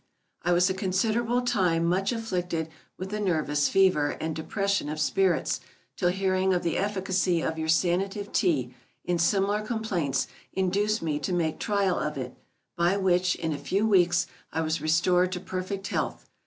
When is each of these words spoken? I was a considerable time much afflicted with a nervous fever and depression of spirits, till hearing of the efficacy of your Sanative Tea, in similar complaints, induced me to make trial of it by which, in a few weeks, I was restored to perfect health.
I 0.41 0.51
was 0.51 0.67
a 0.67 0.73
considerable 0.73 1.43
time 1.43 1.85
much 1.85 2.11
afflicted 2.11 2.69
with 2.97 3.13
a 3.13 3.19
nervous 3.19 3.69
fever 3.69 4.17
and 4.19 4.35
depression 4.35 4.89
of 4.89 4.99
spirits, 4.99 5.59
till 5.95 6.09
hearing 6.09 6.55
of 6.55 6.63
the 6.63 6.75
efficacy 6.75 7.41
of 7.43 7.59
your 7.59 7.67
Sanative 7.69 8.31
Tea, 8.31 8.73
in 9.05 9.19
similar 9.19 9.61
complaints, 9.61 10.25
induced 10.53 11.03
me 11.03 11.19
to 11.19 11.31
make 11.33 11.59
trial 11.59 11.99
of 11.99 12.17
it 12.17 12.35
by 12.75 12.97
which, 12.97 13.35
in 13.35 13.53
a 13.53 13.59
few 13.59 13.85
weeks, 13.87 14.25
I 14.51 14.61
was 14.61 14.81
restored 14.81 15.31
to 15.33 15.39
perfect 15.39 15.85
health. 15.89 16.27